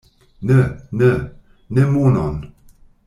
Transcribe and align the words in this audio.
Ne, 0.41 0.61
ne, 0.93 1.29
ne 1.69 1.85
monon! 1.85 2.41